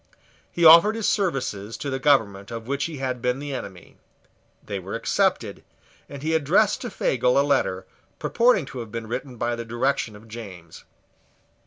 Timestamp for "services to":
1.07-1.91